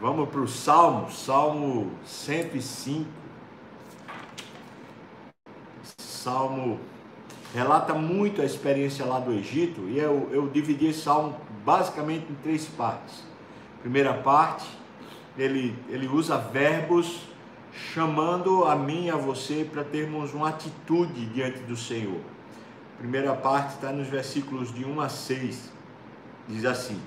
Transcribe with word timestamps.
Vamos 0.00 0.28
para 0.28 0.40
o 0.40 0.48
Salmo, 0.48 1.10
Salmo 1.10 1.90
105. 2.04 3.08
Salmo 5.98 6.80
relata 7.54 7.94
muito 7.94 8.42
a 8.42 8.44
experiência 8.44 9.04
lá 9.04 9.20
do 9.20 9.32
Egito 9.32 9.82
e 9.88 9.98
eu, 9.98 10.28
eu 10.32 10.48
dividi 10.48 10.86
esse 10.86 11.02
salmo 11.02 11.36
basicamente 11.64 12.26
em 12.30 12.34
três 12.36 12.66
partes. 12.66 13.22
Primeira 13.80 14.12
parte, 14.12 14.66
ele, 15.38 15.78
ele 15.88 16.08
usa 16.08 16.36
verbos 16.38 17.20
chamando 17.72 18.64
a 18.64 18.74
mim 18.74 19.06
e 19.06 19.10
a 19.10 19.16
você 19.16 19.68
para 19.70 19.84
termos 19.84 20.34
uma 20.34 20.48
atitude 20.48 21.26
diante 21.26 21.60
do 21.60 21.76
Senhor. 21.76 22.20
Primeira 22.98 23.34
parte 23.34 23.74
está 23.74 23.92
nos 23.92 24.08
versículos 24.08 24.72
de 24.74 24.84
1 24.84 25.00
a 25.00 25.08
6. 25.08 25.72
Diz 26.48 26.64
assim: 26.64 27.00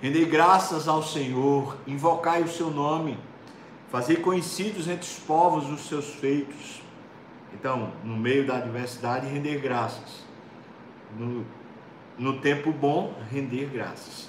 Rendei 0.00 0.24
graças 0.24 0.86
ao 0.86 1.02
Senhor, 1.02 1.76
invocai 1.86 2.42
o 2.42 2.48
seu 2.48 2.70
nome, 2.70 3.18
fazei 3.90 4.16
conhecidos 4.16 4.86
entre 4.88 5.06
os 5.06 5.18
povos 5.18 5.70
os 5.70 5.86
seus 5.88 6.06
feitos. 6.14 6.82
Então, 7.54 7.92
no 8.02 8.16
meio 8.16 8.46
da 8.46 8.56
adversidade, 8.56 9.26
render 9.26 9.58
graças. 9.58 10.24
No, 11.16 11.46
no 12.18 12.40
tempo 12.40 12.72
bom, 12.72 13.14
render 13.30 13.66
graças. 13.72 14.28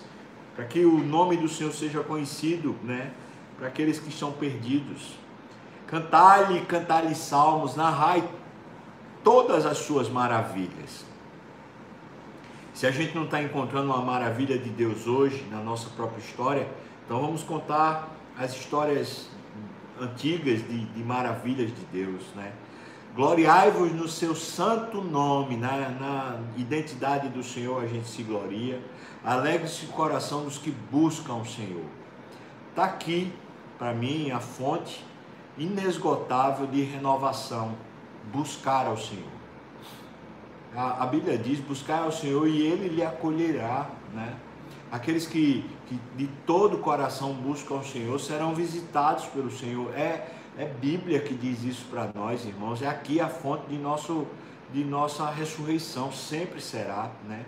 Para 0.56 0.66
que 0.66 0.86
o 0.86 1.00
nome 1.00 1.36
do 1.36 1.50
Senhor 1.50 1.74
seja 1.74 2.02
conhecido, 2.02 2.76
né? 2.84 3.12
Para 3.58 3.68
aqueles 3.68 4.00
que 4.00 4.10
estão 4.10 4.32
perdidos. 4.32 5.18
Cantai-lhe, 5.88 6.62
cantai-lhe 6.62 7.16
salmos, 7.16 7.76
narrai 7.76 8.24
todas 9.24 9.66
as 9.66 9.80
suas 9.80 10.08
maravilhas. 10.08 11.06
Se 12.76 12.86
a 12.86 12.92
gente 12.92 13.16
não 13.16 13.24
está 13.24 13.42
encontrando 13.42 13.86
uma 13.86 14.02
maravilha 14.02 14.60
de 14.60 14.70
Deus 14.70 15.08
hoje 15.08 15.48
na 15.50 15.62
nossa 15.62 15.90
própria 15.92 16.20
história, 16.20 16.68
então 17.06 17.22
vamos 17.22 17.42
contar 17.42 18.14
as 18.38 18.54
histórias 18.54 19.30
antigas 19.98 20.60
de, 20.68 20.84
de 20.84 21.02
maravilhas 21.02 21.70
de 21.74 21.86
Deus, 21.86 22.22
né? 22.36 22.52
Gloriai-vos 23.16 23.94
no 23.94 24.10
seu 24.10 24.36
santo 24.36 25.02
nome, 25.02 25.56
na, 25.56 25.90
na, 25.90 26.40
identidade 26.58 27.30
do 27.30 27.42
Senhor 27.42 27.82
a 27.82 27.88
gente 27.88 28.10
se 28.10 28.24
gloria. 28.24 28.82
Alegre-se 29.24 29.86
o 29.86 29.90
coração 29.90 30.44
dos 30.44 30.58
que 30.58 30.70
buscam 30.70 31.36
o 31.36 31.46
Senhor. 31.46 31.86
Está 32.72 32.84
aqui, 32.84 33.32
para 33.80 33.94
mim, 33.94 34.32
a 34.32 34.42
fonte 34.42 35.02
inesgotável 35.58 36.68
de 36.68 36.84
renovação. 36.84 37.74
Buscar 38.34 38.86
ao 38.86 38.98
Senhor 38.98 39.35
a, 40.76 41.04
a 41.04 41.06
Bíblia 41.06 41.38
diz: 41.38 41.60
buscar 41.60 42.04
ao 42.04 42.12
Senhor 42.12 42.48
e 42.48 42.62
Ele 42.62 42.90
lhe 42.90 43.04
acolherá, 43.04 43.90
né? 44.14 44.36
Aqueles 44.92 45.26
que, 45.26 45.66
que 45.88 46.00
de 46.16 46.28
todo 46.46 46.76
o 46.76 46.80
coração 46.80 47.34
buscam 47.34 47.76
ao 47.76 47.84
Senhor 47.84 48.20
serão 48.20 48.54
visitados 48.54 49.26
pelo 49.26 49.52
Senhor. 49.52 49.94
É, 49.94 50.28
é 50.58 50.66
Bíblia 50.66 51.20
que 51.20 51.34
diz 51.34 51.64
isso 51.64 51.86
para 51.90 52.10
nós, 52.14 52.46
irmãos. 52.46 52.82
É 52.82 52.88
aqui 52.88 53.20
a 53.20 53.28
fonte 53.28 53.68
de, 53.68 53.78
nosso, 53.78 54.28
de 54.72 54.84
nossa 54.84 55.30
ressurreição, 55.30 56.12
sempre 56.12 56.62
será, 56.62 57.10
né? 57.28 57.46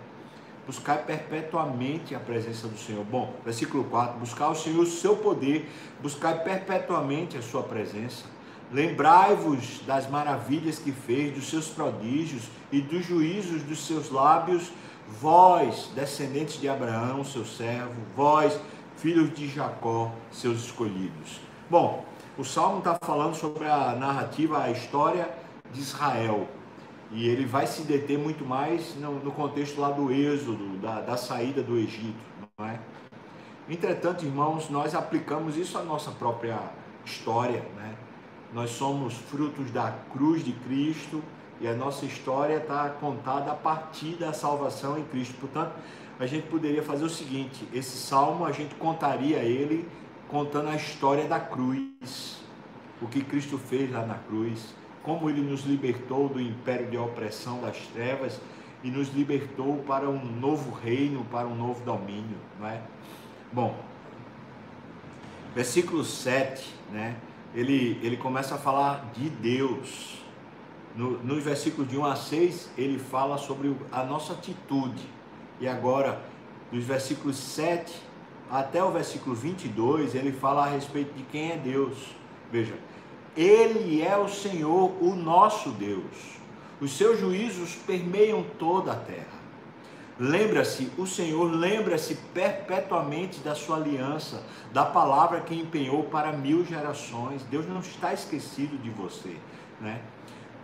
Buscar 0.66 1.06
perpetuamente 1.06 2.14
a 2.14 2.20
presença 2.20 2.68
do 2.68 2.76
Senhor. 2.76 3.02
Bom, 3.04 3.34
versículo 3.44 3.84
4: 3.84 4.18
buscar 4.18 4.50
o 4.50 4.54
Senhor 4.54 4.82
o 4.82 4.86
seu 4.86 5.16
poder, 5.16 5.70
buscar 6.02 6.42
perpetuamente 6.42 7.38
a 7.38 7.42
sua 7.42 7.62
presença. 7.62 8.24
Lembrai-vos 8.70 9.80
das 9.86 10.08
maravilhas 10.10 10.78
que 10.78 10.92
fez, 10.92 11.34
dos 11.34 11.48
seus 11.48 11.68
prodígios 11.68 12.42
e 12.70 12.80
dos 12.80 13.04
juízos 13.04 13.62
dos 13.62 13.86
seus 13.86 14.10
lábios, 14.10 14.70
vós, 15.20 15.90
descendentes 15.94 16.60
de 16.60 16.68
Abraão, 16.68 17.24
seu 17.24 17.46
servo, 17.46 17.94
vós, 18.14 18.60
filhos 18.96 19.32
de 19.32 19.48
Jacó, 19.48 20.12
seus 20.30 20.64
escolhidos. 20.64 21.40
Bom, 21.70 22.04
o 22.36 22.44
Salmo 22.44 22.78
está 22.78 22.98
falando 23.00 23.34
sobre 23.34 23.66
a 23.66 23.94
narrativa, 23.94 24.62
a 24.62 24.70
história 24.70 25.30
de 25.72 25.80
Israel. 25.80 26.46
E 27.10 27.26
ele 27.26 27.46
vai 27.46 27.66
se 27.66 27.82
deter 27.82 28.18
muito 28.18 28.44
mais 28.44 28.94
no, 28.96 29.14
no 29.14 29.32
contexto 29.32 29.80
lá 29.80 29.90
do 29.90 30.12
êxodo, 30.12 30.76
da, 30.76 31.00
da 31.00 31.16
saída 31.16 31.62
do 31.62 31.78
Egito, 31.78 32.18
não 32.58 32.66
é? 32.66 32.78
Entretanto, 33.66 34.26
irmãos, 34.26 34.68
nós 34.68 34.94
aplicamos 34.94 35.56
isso 35.56 35.78
à 35.78 35.82
nossa 35.82 36.10
própria 36.10 36.58
história, 37.04 37.64
né? 37.76 37.94
Nós 38.52 38.70
somos 38.70 39.14
frutos 39.14 39.70
da 39.70 39.92
cruz 40.12 40.44
de 40.44 40.52
Cristo 40.52 41.22
e 41.60 41.68
a 41.68 41.74
nossa 41.74 42.06
história 42.06 42.56
está 42.56 42.88
contada 42.88 43.52
a 43.52 43.54
partir 43.54 44.14
da 44.14 44.32
salvação 44.32 44.98
em 44.98 45.04
Cristo. 45.04 45.34
Portanto, 45.38 45.72
a 46.18 46.26
gente 46.26 46.46
poderia 46.46 46.82
fazer 46.82 47.04
o 47.04 47.10
seguinte: 47.10 47.68
esse 47.72 47.96
salmo 47.96 48.44
a 48.44 48.52
gente 48.52 48.74
contaria 48.76 49.38
ele 49.38 49.88
contando 50.28 50.68
a 50.68 50.76
história 50.76 51.26
da 51.26 51.40
cruz, 51.40 52.40
o 53.00 53.06
que 53.06 53.22
Cristo 53.22 53.58
fez 53.58 53.90
lá 53.90 54.04
na 54.04 54.16
cruz, 54.16 54.74
como 55.02 55.28
ele 55.28 55.40
nos 55.40 55.62
libertou 55.64 56.28
do 56.28 56.40
império 56.40 56.90
de 56.90 56.96
opressão 56.96 57.60
das 57.60 57.78
trevas 57.88 58.40
e 58.82 58.90
nos 58.90 59.08
libertou 59.08 59.78
para 59.86 60.08
um 60.08 60.24
novo 60.24 60.70
reino, 60.70 61.24
para 61.30 61.46
um 61.46 61.54
novo 61.54 61.84
domínio, 61.84 62.36
não 62.58 62.68
é? 62.68 62.80
Bom, 63.52 63.76
versículo 65.54 66.04
7, 66.04 66.74
né? 66.92 67.16
Ele, 67.54 67.98
ele 68.02 68.16
começa 68.16 68.54
a 68.54 68.58
falar 68.58 69.10
de 69.14 69.28
Deus. 69.30 70.18
No, 70.94 71.22
nos 71.22 71.42
versículos 71.44 71.88
de 71.88 71.96
1 71.96 72.04
a 72.04 72.16
6, 72.16 72.70
ele 72.76 72.98
fala 72.98 73.38
sobre 73.38 73.74
a 73.92 74.02
nossa 74.02 74.32
atitude. 74.32 75.08
E 75.60 75.68
agora, 75.68 76.20
dos 76.72 76.84
versículos 76.84 77.36
7 77.36 78.08
até 78.50 78.82
o 78.82 78.90
versículo 78.90 79.34
22, 79.34 80.14
ele 80.14 80.32
fala 80.32 80.64
a 80.64 80.68
respeito 80.68 81.14
de 81.14 81.22
quem 81.24 81.52
é 81.52 81.56
Deus. 81.56 81.96
Veja, 82.50 82.74
ele 83.36 84.02
é 84.02 84.16
o 84.16 84.28
Senhor, 84.28 84.92
o 85.02 85.14
nosso 85.14 85.70
Deus. 85.70 86.38
Os 86.80 86.96
seus 86.96 87.20
juízos 87.20 87.74
permeiam 87.86 88.44
toda 88.58 88.92
a 88.92 88.96
terra. 88.96 89.37
Lembra-se, 90.18 90.90
o 90.98 91.06
Senhor 91.06 91.44
lembra-se 91.44 92.16
perpetuamente 92.34 93.38
da 93.38 93.54
sua 93.54 93.76
aliança, 93.76 94.42
da 94.72 94.84
palavra 94.84 95.40
que 95.40 95.54
empenhou 95.54 96.02
para 96.04 96.32
mil 96.32 96.64
gerações. 96.64 97.44
Deus 97.44 97.68
não 97.68 97.78
está 97.78 98.12
esquecido 98.12 98.76
de 98.78 98.90
você, 98.90 99.36
né? 99.80 100.00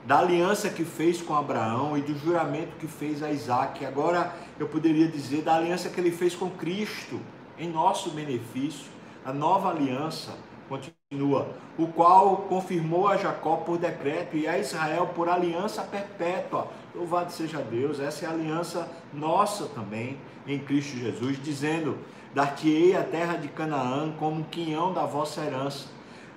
Da 0.05 0.19
aliança 0.19 0.69
que 0.69 0.85
fez 0.85 1.23
com 1.23 1.37
Abraão 1.37 1.97
e 1.97 2.03
do 2.03 2.19
juramento 2.19 2.77
que 2.79 2.89
fez 2.89 3.23
a 3.23 3.31
Isaac. 3.31 3.87
Agora 3.87 4.35
eu 4.59 4.69
poderia 4.69 5.07
dizer 5.07 5.43
da 5.43 5.55
aliança 5.55 5.89
que 5.89 6.01
ele 6.01 6.11
fez 6.11 6.35
com 6.35 6.51
Cristo, 6.51 7.21
em 7.57 7.71
nosso 7.71 8.11
benefício, 8.11 8.91
a 9.25 9.33
nova 9.33 9.71
aliança. 9.71 10.33
Continua, 10.69 11.55
o 11.79 11.87
qual 11.87 12.39
confirmou 12.49 13.07
a 13.07 13.17
Jacó 13.17 13.59
por 13.59 13.79
decreto 13.79 14.37
e 14.37 14.49
a 14.49 14.59
Israel 14.59 15.13
por 15.15 15.29
aliança 15.29 15.83
perpétua 15.83 16.69
Louvado 16.95 17.33
seja 17.33 17.59
Deus, 17.59 17.99
essa 17.99 18.25
é 18.25 18.29
a 18.29 18.31
aliança 18.31 18.89
nossa 19.13 19.67
também 19.67 20.17
em 20.47 20.61
Cristo 20.61 20.97
Jesus, 20.97 21.43
dizendo: 21.43 21.99
Dar-te-ei 22.33 22.97
a 22.97 23.03
terra 23.03 23.37
de 23.37 23.49
Canaã 23.49 24.13
como 24.13 24.45
quinhão 24.45 24.93
da 24.93 25.05
vossa 25.05 25.41
herança. 25.41 25.89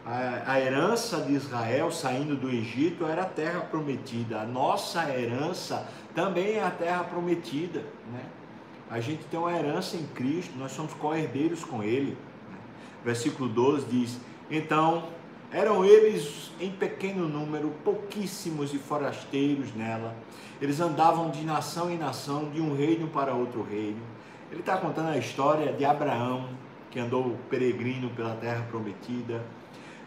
A, 0.03 0.53
a 0.53 0.59
herança 0.59 1.21
de 1.21 1.33
Israel 1.33 1.91
saindo 1.91 2.35
do 2.35 2.49
Egito 2.49 3.05
era 3.05 3.21
a 3.21 3.25
terra 3.25 3.59
prometida, 3.59 4.41
a 4.41 4.45
nossa 4.45 5.07
herança 5.11 5.87
também 6.15 6.55
é 6.55 6.63
a 6.63 6.71
terra 6.71 7.03
prometida. 7.03 7.81
Né? 8.11 8.23
A 8.89 8.99
gente 8.99 9.25
tem 9.25 9.39
uma 9.39 9.55
herança 9.55 9.95
em 9.95 10.07
Cristo, 10.07 10.57
nós 10.57 10.71
somos 10.71 10.93
co-herdeiros 10.95 11.63
com 11.63 11.83
Ele. 11.83 12.17
Né? 12.49 12.57
Versículo 13.05 13.47
12 13.47 13.85
diz: 13.85 14.19
Então 14.49 15.03
eram 15.51 15.85
eles 15.85 16.51
em 16.59 16.71
pequeno 16.71 17.27
número, 17.27 17.71
pouquíssimos 17.83 18.73
e 18.73 18.77
forasteiros 18.77 19.73
nela. 19.73 20.13
Eles 20.61 20.79
andavam 20.79 21.29
de 21.29 21.43
nação 21.43 21.89
em 21.89 21.97
nação, 21.97 22.49
de 22.49 22.59
um 22.59 22.75
reino 22.75 23.07
para 23.07 23.33
outro 23.33 23.61
reino. 23.61 24.01
Ele 24.51 24.61
está 24.61 24.77
contando 24.77 25.09
a 25.09 25.17
história 25.17 25.71
de 25.71 25.85
Abraão, 25.85 26.49
que 26.89 26.99
andou 26.99 27.37
peregrino 27.49 28.09
pela 28.09 28.35
terra 28.35 28.65
prometida. 28.69 29.41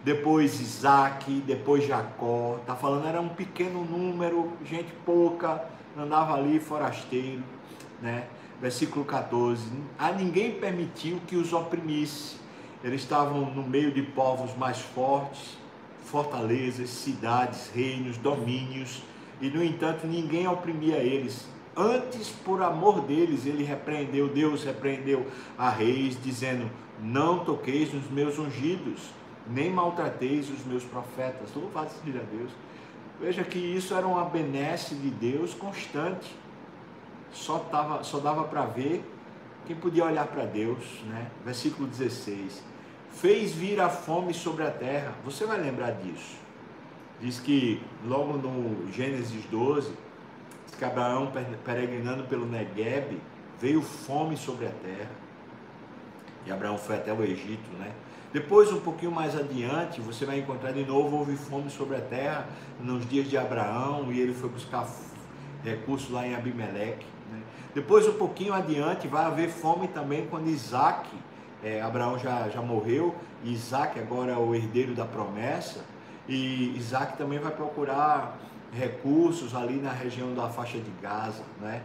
Depois 0.02 0.60
Isaac, 0.60 1.30
depois 1.46 1.86
Jacó. 1.86 2.56
Está 2.60 2.74
falando, 2.74 3.06
era 3.06 3.20
um 3.20 3.28
pequeno 3.28 3.84
número, 3.84 4.52
gente 4.64 4.92
pouca, 5.04 5.64
andava 5.96 6.34
ali 6.34 6.58
forasteiro. 6.58 7.42
Né? 8.00 8.24
Versículo 8.60 9.04
14: 9.04 9.62
A 9.98 10.10
ninguém 10.10 10.52
permitiu 10.52 11.20
que 11.26 11.36
os 11.36 11.52
oprimisse 11.52 12.36
eles 12.82 13.02
estavam 13.02 13.50
no 13.52 13.62
meio 13.62 13.92
de 13.92 14.02
povos 14.02 14.56
mais 14.56 14.80
fortes, 14.80 15.56
fortalezas, 16.04 16.90
cidades, 16.90 17.70
reinos, 17.74 18.16
domínios, 18.16 19.02
e 19.40 19.48
no 19.48 19.62
entanto 19.62 20.06
ninguém 20.06 20.48
oprimia 20.48 20.96
eles. 20.96 21.46
Antes, 21.76 22.28
por 22.28 22.62
amor 22.62 23.02
deles, 23.02 23.46
ele 23.46 23.62
repreendeu, 23.62 24.28
Deus 24.28 24.64
repreendeu 24.64 25.26
a 25.56 25.70
reis, 25.70 26.18
dizendo: 26.22 26.70
Não 27.00 27.44
toqueis 27.44 27.92
nos 27.92 28.10
meus 28.10 28.38
ungidos, 28.38 29.00
nem 29.46 29.70
maltrateis 29.70 30.50
os 30.50 30.64
meus 30.64 30.84
profetas. 30.84 31.54
Louvado 31.54 31.90
seja 32.04 32.24
Deus. 32.32 32.50
Veja 33.20 33.44
que 33.44 33.58
isso 33.58 33.94
era 33.94 34.06
uma 34.06 34.24
benesse 34.24 34.94
de 34.94 35.10
Deus 35.10 35.54
constante. 35.54 36.34
Só, 37.32 37.58
tava, 37.58 38.02
só 38.02 38.18
dava 38.18 38.44
para 38.44 38.64
ver 38.64 39.04
quem 39.66 39.76
podia 39.76 40.04
olhar 40.04 40.26
para 40.26 40.44
Deus, 40.44 40.84
né? 41.06 41.28
Versículo 41.44 41.86
16. 41.88 42.62
fez 43.12 43.52
vir 43.52 43.80
a 43.80 43.88
fome 43.88 44.32
sobre 44.32 44.64
a 44.64 44.70
terra. 44.70 45.14
Você 45.24 45.44
vai 45.44 45.60
lembrar 45.60 45.92
disso. 45.92 46.36
Diz 47.20 47.38
que 47.38 47.82
logo 48.06 48.38
no 48.38 48.90
Gênesis 48.92 49.44
12, 49.50 49.92
que 50.78 50.84
Abraão 50.84 51.30
peregrinando 51.64 52.24
pelo 52.24 52.46
Negueb, 52.46 53.20
veio 53.60 53.82
fome 53.82 54.36
sobre 54.36 54.66
a 54.66 54.70
terra. 54.70 55.10
E 56.46 56.50
Abraão 56.50 56.78
foi 56.78 56.96
até 56.96 57.12
o 57.12 57.22
Egito, 57.22 57.70
né? 57.78 57.92
Depois, 58.32 58.72
um 58.72 58.80
pouquinho 58.80 59.10
mais 59.10 59.36
adiante, 59.36 60.00
você 60.00 60.24
vai 60.24 60.38
encontrar 60.38 60.72
de 60.72 60.84
novo, 60.84 61.18
houve 61.18 61.36
fome 61.36 61.68
sobre 61.68 61.96
a 61.96 62.00
terra 62.00 62.48
nos 62.80 63.06
dias 63.08 63.28
de 63.28 63.36
Abraão, 63.36 64.10
e 64.12 64.20
ele 64.20 64.32
foi 64.32 64.48
buscar 64.48 64.88
recursos 65.64 66.10
lá 66.10 66.26
em 66.26 66.34
Abimeleque. 66.34 67.04
Depois, 67.74 68.06
um 68.08 68.14
pouquinho 68.14 68.52
adiante, 68.52 69.06
vai 69.06 69.24
haver 69.24 69.48
fome 69.48 69.86
também 69.88 70.26
quando 70.26 70.48
Isaac, 70.48 71.08
é, 71.62 71.80
Abraão 71.80 72.18
já, 72.18 72.48
já 72.48 72.60
morreu, 72.60 73.14
e 73.44 73.52
Isaac 73.52 73.98
agora 73.98 74.32
é 74.32 74.36
o 74.36 74.54
herdeiro 74.54 74.94
da 74.94 75.04
promessa, 75.04 75.84
e 76.28 76.76
Isaac 76.76 77.16
também 77.16 77.38
vai 77.38 77.52
procurar 77.52 78.38
recursos 78.72 79.54
ali 79.54 79.74
na 79.74 79.92
região 79.92 80.34
da 80.34 80.48
faixa 80.48 80.78
de 80.78 80.90
Gaza, 81.00 81.42
né? 81.60 81.82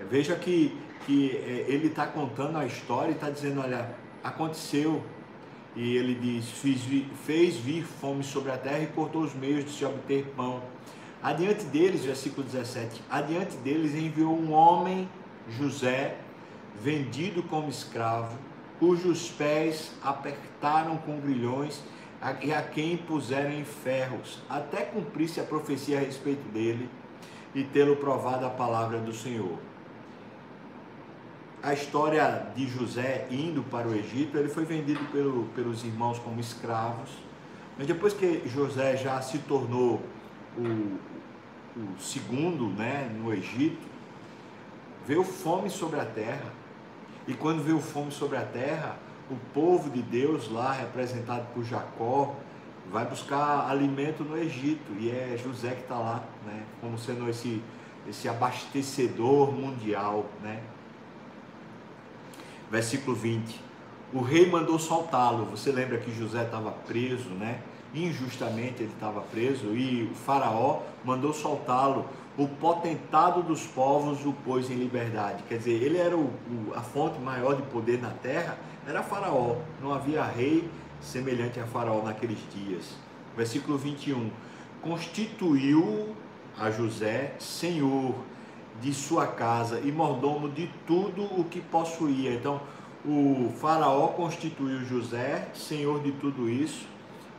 É, 0.00 0.04
veja 0.04 0.34
que, 0.36 0.76
que 1.06 1.36
é, 1.36 1.66
ele 1.68 1.88
está 1.88 2.06
contando 2.06 2.56
a 2.56 2.64
história 2.64 3.10
e 3.10 3.14
está 3.14 3.28
dizendo, 3.28 3.60
olha, 3.60 3.90
aconteceu, 4.22 5.02
e 5.76 5.96
ele 5.96 6.14
diz, 6.14 6.50
fez 7.24 7.56
vir 7.56 7.84
fome 7.84 8.24
sobre 8.24 8.50
a 8.50 8.56
terra 8.56 8.80
e 8.80 8.86
cortou 8.86 9.22
os 9.22 9.34
meios 9.34 9.64
de 9.64 9.70
se 9.70 9.84
obter 9.84 10.24
pão. 10.36 10.62
Adiante 11.22 11.64
deles, 11.64 12.04
versículo 12.04 12.46
17, 12.46 13.02
adiante 13.10 13.56
deles 13.56 13.94
enviou 13.94 14.38
um 14.38 14.52
homem, 14.52 15.08
José, 15.48 16.16
vendido 16.80 17.42
como 17.42 17.68
escravo, 17.68 18.38
cujos 18.78 19.28
pés 19.30 19.90
apertaram 20.00 20.96
com 20.98 21.20
grilhões 21.20 21.82
e 22.42 22.52
a 22.52 22.62
quem 22.62 22.96
puseram 22.96 23.50
em 23.50 23.64
ferros, 23.64 24.40
até 24.48 24.82
cumprir-se 24.82 25.40
a 25.40 25.44
profecia 25.44 25.98
a 25.98 26.00
respeito 26.00 26.48
dele 26.52 26.88
e 27.52 27.64
tê-lo 27.64 27.96
provado 27.96 28.46
a 28.46 28.50
palavra 28.50 28.98
do 28.98 29.12
Senhor. 29.12 29.58
A 31.60 31.72
história 31.72 32.46
de 32.54 32.68
José 32.68 33.26
indo 33.28 33.64
para 33.64 33.88
o 33.88 33.94
Egito, 33.94 34.38
ele 34.38 34.48
foi 34.48 34.64
vendido 34.64 35.04
pelo, 35.06 35.46
pelos 35.46 35.84
irmãos 35.84 36.20
como 36.20 36.38
escravos, 36.38 37.10
mas 37.76 37.88
depois 37.88 38.12
que 38.12 38.42
José 38.46 38.96
já 38.96 39.20
se 39.20 39.38
tornou 39.38 40.00
o, 40.58 40.98
o 41.80 42.00
segundo 42.00 42.68
né, 42.68 43.10
no 43.22 43.32
Egito, 43.32 43.86
veio 45.06 45.24
fome 45.24 45.70
sobre 45.70 45.98
a 46.00 46.04
terra, 46.04 46.52
e 47.26 47.34
quando 47.34 47.62
veio 47.62 47.80
fome 47.80 48.10
sobre 48.10 48.36
a 48.36 48.44
terra, 48.44 48.96
o 49.30 49.36
povo 49.52 49.90
de 49.90 50.02
Deus 50.02 50.50
lá, 50.50 50.72
representado 50.72 51.46
por 51.54 51.64
Jacó, 51.64 52.34
vai 52.90 53.04
buscar 53.04 53.68
alimento 53.68 54.24
no 54.24 54.36
Egito 54.36 54.92
e 54.98 55.10
é 55.10 55.36
José 55.36 55.72
que 55.72 55.82
está 55.82 55.98
lá, 55.98 56.24
né? 56.46 56.62
Como 56.80 56.98
sendo 56.98 57.28
esse, 57.28 57.62
esse 58.08 58.28
abastecedor 58.28 59.52
mundial, 59.52 60.26
né? 60.42 60.62
Versículo 62.70 63.14
20. 63.14 63.60
O 64.12 64.22
rei 64.22 64.48
mandou 64.48 64.78
soltá-lo. 64.78 65.44
Você 65.46 65.70
lembra 65.70 65.98
que 65.98 66.10
José 66.14 66.44
estava 66.44 66.70
preso, 66.70 67.28
né? 67.30 67.60
Injustamente 67.94 68.82
ele 68.82 68.92
estava 68.92 69.20
preso 69.22 69.74
e 69.74 70.10
o 70.12 70.14
faraó 70.14 70.82
mandou 71.04 71.32
soltá-lo. 71.32 72.06
O 72.36 72.46
potentado 72.46 73.42
dos 73.42 73.66
povos 73.66 74.24
o 74.24 74.32
pôs 74.32 74.70
em 74.70 74.74
liberdade. 74.74 75.42
Quer 75.48 75.58
dizer, 75.58 75.82
ele 75.82 75.98
era 75.98 76.16
o, 76.16 76.26
o, 76.26 76.72
a 76.74 76.80
fonte 76.80 77.18
maior 77.18 77.56
de 77.56 77.62
poder 77.62 78.00
na 78.00 78.10
terra 78.10 78.56
era 78.86 79.02
Faraó, 79.02 79.56
não 79.82 79.92
havia 79.92 80.24
rei 80.24 80.66
semelhante 81.00 81.60
a 81.60 81.66
Faraó 81.66 82.02
naqueles 82.02 82.38
dias. 82.54 82.94
Versículo 83.36 83.76
21. 83.76 84.30
Constituiu 84.80 86.14
a 86.58 86.70
José 86.70 87.34
senhor 87.38 88.14
de 88.80 88.94
sua 88.94 89.26
casa 89.26 89.80
e 89.80 89.92
mordomo 89.92 90.48
de 90.48 90.70
tudo 90.86 91.22
o 91.22 91.44
que 91.44 91.60
possuía. 91.60 92.32
Então, 92.32 92.60
o 93.04 93.52
Faraó 93.60 94.08
constituiu 94.08 94.84
José 94.84 95.48
senhor 95.54 96.00
de 96.02 96.12
tudo 96.12 96.48
isso. 96.48 96.86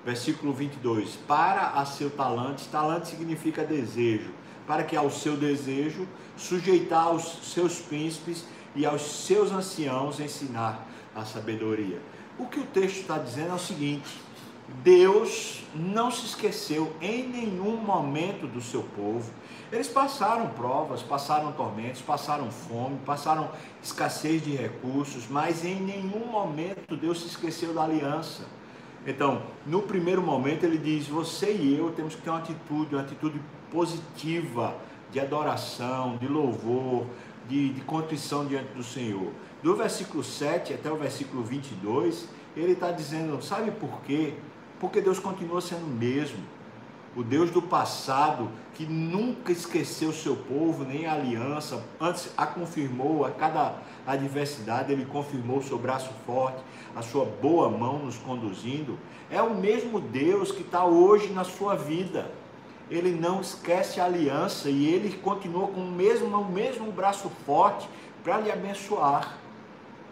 Versículo 0.05 0.53
22. 0.53 1.17
Para 1.27 1.71
a 1.71 1.85
seu 1.85 2.09
talante, 2.09 2.67
talante 2.67 3.09
significa 3.09 3.63
desejo, 3.63 4.31
para 4.65 4.83
que 4.83 4.95
ao 4.95 5.09
seu 5.09 5.35
desejo 5.35 6.07
sujeitar 6.37 7.03
aos 7.03 7.53
seus 7.53 7.79
príncipes 7.79 8.45
e 8.75 8.85
aos 8.85 9.01
seus 9.01 9.51
anciãos 9.51 10.19
ensinar 10.19 10.87
a 11.15 11.25
sabedoria. 11.25 11.99
O 12.37 12.45
que 12.45 12.59
o 12.59 12.65
texto 12.65 13.01
está 13.01 13.17
dizendo 13.17 13.51
é 13.51 13.55
o 13.55 13.59
seguinte: 13.59 14.21
Deus 14.83 15.63
não 15.75 16.09
se 16.09 16.25
esqueceu 16.25 16.95
em 17.01 17.27
nenhum 17.27 17.75
momento 17.75 18.47
do 18.47 18.61
seu 18.61 18.83
povo. 18.83 19.29
Eles 19.71 19.87
passaram 19.87 20.47
provas, 20.49 21.03
passaram 21.03 21.51
tormentos, 21.51 22.01
passaram 22.01 22.49
fome, 22.49 22.97
passaram 23.05 23.51
escassez 23.83 24.43
de 24.43 24.55
recursos, 24.55 25.27
mas 25.29 25.65
em 25.65 25.75
nenhum 25.75 26.27
momento 26.27 26.95
Deus 26.95 27.21
se 27.21 27.27
esqueceu 27.27 27.73
da 27.73 27.83
aliança. 27.83 28.45
Então, 29.07 29.41
no 29.65 29.81
primeiro 29.81 30.21
momento, 30.21 30.65
ele 30.65 30.77
diz: 30.77 31.07
Você 31.07 31.53
e 31.53 31.77
eu 31.77 31.91
temos 31.91 32.15
que 32.15 32.21
ter 32.21 32.29
uma 32.29 32.39
atitude, 32.39 32.95
uma 32.95 33.01
atitude 33.01 33.41
positiva 33.71 34.75
de 35.11 35.19
adoração, 35.19 36.17
de 36.17 36.27
louvor, 36.27 37.05
de, 37.47 37.69
de 37.69 37.81
contrição 37.81 38.45
diante 38.45 38.73
do 38.73 38.83
Senhor 38.83 39.31
do 39.61 39.75
versículo 39.75 40.23
7 40.23 40.73
até 40.73 40.91
o 40.91 40.95
versículo 40.95 41.43
22, 41.43 42.27
ele 42.55 42.73
está 42.73 42.91
dizendo: 42.91 43.41
sabe 43.43 43.71
por 43.71 44.01
quê? 44.01 44.33
Porque 44.79 45.01
Deus 45.01 45.19
continua 45.19 45.61
sendo 45.61 45.85
o 45.85 45.89
mesmo. 45.89 46.39
O 47.19 47.23
Deus 47.23 47.51
do 47.51 47.61
passado, 47.61 48.49
que 48.75 48.85
nunca 48.85 49.51
esqueceu 49.51 50.13
seu 50.13 50.37
povo, 50.37 50.85
nem 50.85 51.05
a 51.05 51.11
aliança, 51.11 51.83
antes 51.99 52.31
a 52.37 52.47
confirmou, 52.47 53.25
a 53.25 53.31
cada 53.31 53.75
adversidade 54.07 54.93
ele 54.93 55.03
confirmou 55.03 55.57
o 55.57 55.61
seu 55.61 55.77
braço 55.77 56.11
forte, 56.25 56.63
a 56.95 57.01
sua 57.01 57.25
boa 57.25 57.67
mão 57.69 57.99
nos 57.99 58.15
conduzindo. 58.15 58.97
É 59.29 59.41
o 59.41 59.53
mesmo 59.53 59.99
Deus 59.99 60.53
que 60.53 60.61
está 60.61 60.85
hoje 60.85 61.27
na 61.33 61.43
sua 61.43 61.75
vida. 61.75 62.31
Ele 62.89 63.11
não 63.11 63.41
esquece 63.41 63.99
a 63.99 64.05
aliança 64.05 64.69
e 64.69 64.87
ele 64.87 65.17
continua 65.17 65.67
com 65.67 65.81
o 65.81 65.91
mesmo, 65.91 66.37
o 66.37 66.49
mesmo 66.49 66.89
braço 66.89 67.29
forte 67.45 67.85
para 68.23 68.39
lhe 68.39 68.49
abençoar. 68.49 69.37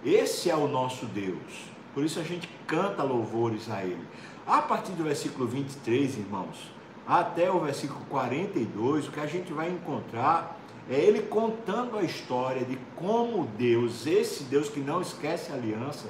Esse 0.03 0.49
é 0.49 0.55
o 0.57 0.67
nosso 0.67 1.05
Deus. 1.05 1.69
Por 1.93 2.03
isso 2.03 2.19
a 2.19 2.23
gente 2.23 2.49
canta 2.67 3.01
louvores 3.01 3.71
a 3.71 3.81
Ele. 3.81 4.05
A 4.45 4.61
partir 4.61 4.91
do 4.91 5.05
versículo 5.05 5.47
23, 5.47 6.17
irmãos, 6.17 6.76
até 7.07 7.49
o 7.49 7.59
versículo 7.59 8.01
42, 8.09 9.07
o 9.07 9.11
que 9.11 9.19
a 9.19 9.25
gente 9.25 9.53
vai 9.53 9.69
encontrar 9.69 10.57
é 10.89 10.95
ele 10.95 11.21
contando 11.21 11.97
a 11.97 12.03
história 12.03 12.65
de 12.65 12.77
como 12.95 13.45
Deus, 13.57 14.05
esse 14.05 14.43
Deus 14.43 14.69
que 14.69 14.79
não 14.79 15.01
esquece 15.01 15.51
a 15.51 15.55
aliança, 15.55 16.07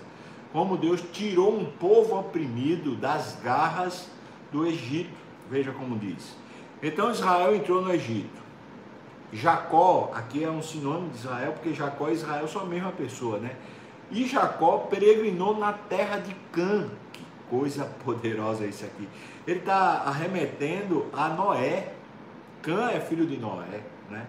como 0.52 0.78
Deus 0.78 1.04
tirou 1.12 1.56
um 1.56 1.66
povo 1.66 2.18
oprimido 2.18 2.96
das 2.96 3.38
garras 3.44 4.10
do 4.52 4.66
Egito. 4.66 5.16
Veja 5.50 5.72
como 5.72 5.98
diz. 5.98 6.36
Então 6.82 7.12
Israel 7.12 7.56
entrou 7.56 7.82
no 7.82 7.94
Egito. 7.94 8.48
Jacó, 9.32 10.12
aqui 10.14 10.44
é 10.44 10.50
um 10.50 10.62
sinônimo 10.62 11.10
de 11.10 11.18
Israel, 11.18 11.54
porque 11.54 11.74
Jacó 11.74 12.10
e 12.10 12.14
Israel 12.14 12.48
são 12.48 12.62
a 12.62 12.66
mesma 12.66 12.92
pessoa, 12.92 13.40
né? 13.40 13.56
E 14.10 14.26
Jacó 14.26 14.88
peregrinou 14.90 15.58
na 15.58 15.74
terra 15.74 16.18
de 16.18 16.34
Cã. 16.52 16.90
Coisa 17.50 17.86
poderosa 18.04 18.66
isso 18.66 18.86
aqui. 18.86 19.08
Ele 19.46 19.60
está 19.60 20.04
arremetendo 20.06 21.08
a 21.14 21.30
Noé. 21.30 21.94
Cã 22.62 22.90
é 22.90 23.00
filho 23.00 23.26
de 23.26 23.38
Noé, 23.38 23.82
né? 24.10 24.26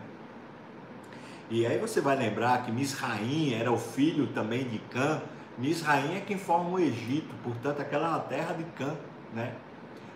E 1.51 1.67
aí 1.67 1.79
você 1.79 2.01
vai 2.01 2.15
lembrar 2.15 2.63
que 2.65 2.71
Misraim 2.71 3.55
era 3.55 3.73
o 3.73 3.79
filho 3.79 4.27
também 4.29 4.65
de 4.65 4.79
Cã. 4.91 5.23
Misraim 5.57 6.17
é 6.17 6.21
quem 6.21 6.39
forma 6.39 6.71
o 6.71 6.79
Egito, 6.79 7.35
portanto, 7.43 7.81
aquela 7.81 8.19
terra 8.21 8.53
de 8.53 8.65
Cã, 8.77 8.95
né? 9.33 9.55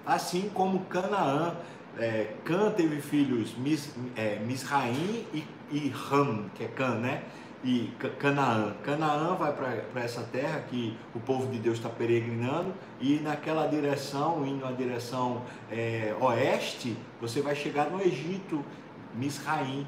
Assim 0.06 0.50
como 0.52 0.80
Canaã. 0.84 1.56
É, 1.98 2.34
Cã 2.44 2.70
teve 2.70 3.02
filhos 3.02 3.54
Mis, 3.58 3.94
é, 4.16 4.38
Misraim 4.46 5.26
e, 5.34 5.44
e 5.70 5.88
Ram, 5.88 6.48
que 6.54 6.64
é 6.64 6.68
Cã, 6.68 6.94
né? 6.94 7.22
E 7.64 7.92
Canaã. 8.18 8.74
Canaã 8.82 9.34
vai 9.34 9.52
para 9.52 10.02
essa 10.02 10.22
terra 10.22 10.60
que 10.68 10.96
o 11.14 11.20
povo 11.20 11.50
de 11.50 11.58
Deus 11.58 11.76
está 11.76 11.88
peregrinando 11.88 12.74
e 13.00 13.20
naquela 13.20 13.66
direção, 13.66 14.44
indo 14.46 14.64
na 14.64 14.72
direção 14.72 15.42
é, 15.70 16.14
oeste, 16.20 16.96
você 17.20 17.40
vai 17.40 17.54
chegar 17.54 17.90
no 17.90 18.00
Egito, 18.00 18.64
Misraim. 19.14 19.86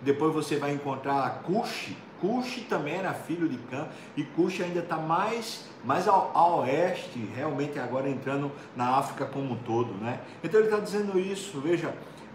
Depois 0.00 0.34
você 0.34 0.56
vai 0.56 0.72
encontrar 0.72 1.42
Cuxi. 1.44 1.96
Cuxi 2.20 2.62
também 2.62 2.94
era 2.94 3.12
filho 3.12 3.48
de 3.48 3.56
Cã 3.56 3.88
e 4.16 4.22
Cuxi 4.22 4.62
ainda 4.62 4.80
está 4.80 4.96
mais, 4.96 5.68
mais 5.84 6.06
ao, 6.06 6.30
ao, 6.34 6.60
oeste, 6.60 7.18
realmente 7.34 7.78
agora 7.78 8.08
entrando 8.08 8.50
na 8.76 8.96
África 8.96 9.24
como 9.24 9.54
um 9.54 9.56
todo, 9.56 9.92
né? 9.94 10.20
Então 10.42 10.60
ele 10.60 10.68
está 10.68 10.80
dizendo 10.80 11.18
isso, 11.18 11.60
veja, 11.60 11.92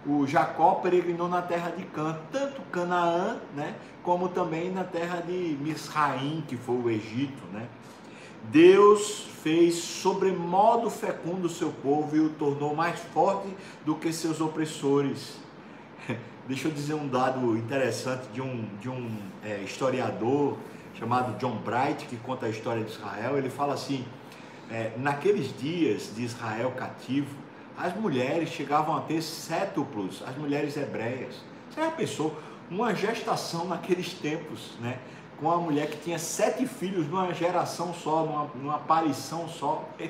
o 0.07 0.25
Jacó 0.25 0.75
peregrinou 0.75 1.27
na 1.27 1.41
terra 1.41 1.69
de 1.71 1.83
Cã, 1.83 2.17
tanto 2.31 2.61
Canaã, 2.71 3.37
né, 3.53 3.75
como 4.01 4.29
também 4.29 4.71
na 4.71 4.85
terra 4.85 5.19
de 5.19 5.57
Misraim, 5.59 6.43
que 6.47 6.55
foi 6.55 6.75
o 6.75 6.89
Egito, 6.89 7.43
né? 7.51 7.67
Deus 8.43 9.27
fez 9.43 9.75
sobremodo 9.75 10.89
fecundo 10.89 11.47
o 11.47 11.49
seu 11.49 11.69
povo 11.69 12.15
e 12.15 12.19
o 12.21 12.29
tornou 12.29 12.73
mais 12.73 12.99
forte 12.99 13.49
do 13.85 13.95
que 13.95 14.13
seus 14.13 14.39
opressores. 14.39 15.37
Deixa 16.47 16.69
eu 16.69 16.71
dizer 16.71 16.93
um 16.93 17.07
dado 17.07 17.57
interessante 17.57 18.27
de 18.29 18.41
um, 18.41 18.65
de 18.79 18.87
um 18.87 19.09
é, 19.43 19.57
historiador 19.57 20.57
chamado 20.93 21.37
John 21.37 21.57
Bright, 21.57 22.05
que 22.05 22.15
conta 22.15 22.45
a 22.45 22.49
história 22.49 22.83
de 22.83 22.91
Israel. 22.91 23.37
Ele 23.37 23.49
fala 23.49 23.73
assim: 23.73 24.05
é, 24.71 24.93
naqueles 24.97 25.57
dias 25.57 26.13
de 26.15 26.23
Israel 26.23 26.71
cativo, 26.71 27.35
as 27.77 27.95
mulheres 27.95 28.49
chegavam 28.49 28.97
a 28.97 29.01
ter 29.01 29.21
sétuplos, 29.21 30.23
as 30.25 30.35
mulheres 30.35 30.75
hebreias. 30.75 31.35
Você 31.69 31.79
já 31.79 31.91
pensou? 31.91 32.35
Uma 32.69 32.93
gestação 32.93 33.65
naqueles 33.65 34.13
tempos, 34.13 34.73
né? 34.81 34.97
Com 35.39 35.45
uma 35.45 35.57
mulher 35.57 35.87
que 35.87 35.97
tinha 35.97 36.17
sete 36.17 36.65
filhos 36.65 37.07
numa 37.07 37.31
geração 37.33 37.93
só, 37.93 38.25
numa, 38.25 38.51
numa 38.55 38.75
aparição 38.75 39.47
só. 39.47 39.87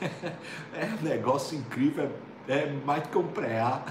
é 0.00 0.86
um 0.98 1.04
negócio 1.04 1.58
incrível, 1.58 2.10
é, 2.48 2.60
é 2.60 2.72
mais 2.84 3.02
do 3.02 3.10
que 3.10 3.18
um 3.18 3.26
preá. 3.26 3.82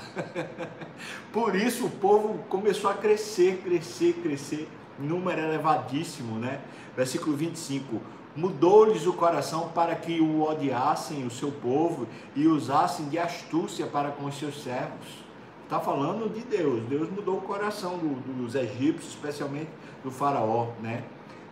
Por 1.31 1.55
isso 1.55 1.86
o 1.86 1.89
povo 1.91 2.39
começou 2.50 2.89
a 2.89 2.95
crescer, 2.95 3.62
crescer, 3.63 4.13
crescer. 4.24 4.67
Número 4.98 5.39
elevadíssimo, 5.39 6.39
né? 6.39 6.62
Versículo 6.95 7.36
25 7.38 8.01
mudou-lhes 8.36 9.06
o 9.06 9.13
coração 9.13 9.70
para 9.70 9.96
que 9.96 10.20
o 10.20 10.44
odiassem, 10.44 11.25
o 11.25 11.32
seu 11.32 11.51
povo, 11.51 12.08
e 12.36 12.48
usassem 12.48 13.08
de 13.08 13.18
astúcia 13.18 13.88
para 13.88 14.12
com 14.12 14.25
os 14.25 14.38
seus 14.38 14.62
servos. 14.62 15.25
Está 15.63 15.80
falando 15.80 16.32
de 16.32 16.42
Deus. 16.42 16.84
Deus 16.84 17.10
mudou 17.10 17.38
o 17.38 17.42
coração 17.42 17.98
do, 17.98 18.15
dos 18.34 18.54
egípcios, 18.54 19.13
especialmente 19.13 19.70
do 20.04 20.12
faraó, 20.12 20.68
né? 20.82 21.04